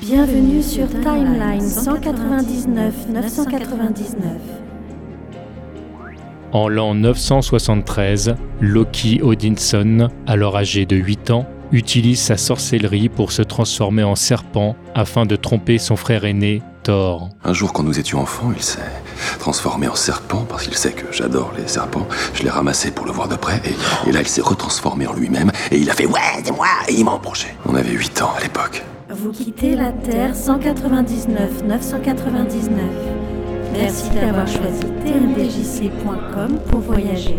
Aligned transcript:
Bienvenue 0.00 0.62
sur 0.62 0.88
Timeline 0.88 1.60
199 1.60 3.08
999. 3.08 4.32
En 6.52 6.68
l'an 6.68 6.94
973, 6.94 8.34
Loki 8.60 9.20
Odinson, 9.22 10.08
alors 10.26 10.56
âgé 10.56 10.84
de 10.84 10.96
8 10.96 11.30
ans, 11.30 11.46
utilise 11.72 12.20
sa 12.20 12.36
sorcellerie 12.36 13.08
pour 13.08 13.32
se 13.32 13.40
transformer 13.40 14.02
en 14.02 14.16
serpent 14.16 14.76
afin 14.94 15.24
de 15.24 15.34
tromper 15.34 15.78
son 15.78 15.96
frère 15.96 16.24
aîné, 16.24 16.60
Un 16.88 17.52
jour, 17.52 17.72
quand 17.72 17.82
nous 17.82 17.98
étions 17.98 18.20
enfants, 18.20 18.52
il 18.54 18.62
s'est 18.62 18.78
transformé 19.40 19.88
en 19.88 19.96
serpent 19.96 20.44
parce 20.48 20.64
qu'il 20.64 20.74
sait 20.74 20.92
que 20.92 21.10
j'adore 21.10 21.52
les 21.56 21.66
serpents. 21.66 22.06
Je 22.34 22.42
l'ai 22.42 22.50
ramassé 22.50 22.90
pour 22.92 23.06
le 23.06 23.12
voir 23.12 23.28
de 23.28 23.34
près 23.34 23.60
et, 23.64 24.08
et 24.08 24.12
là, 24.12 24.20
il 24.20 24.28
s'est 24.28 24.42
retransformé 24.42 25.06
en 25.06 25.12
lui-même 25.12 25.50
et 25.72 25.78
il 25.78 25.90
a 25.90 25.94
fait 25.94 26.06
Ouais, 26.06 26.20
c'est 26.44 26.54
moi 26.54 26.68
Et 26.88 26.94
il 26.94 27.04
m'a 27.04 27.12
emproché. 27.12 27.48
On 27.66 27.74
avait 27.74 27.90
8 27.90 28.22
ans 28.22 28.30
à 28.36 28.40
l'époque. 28.40 28.84
Vous 29.10 29.32
quittez 29.32 29.74
la 29.74 29.90
Terre 29.92 30.36
199 30.36 31.64
999. 31.64 32.80
Merci 33.72 34.10
d'avoir 34.10 34.46
choisi 34.46 34.80
tmdjc.com 35.04 36.58
pour 36.70 36.80
voyager. 36.80 37.36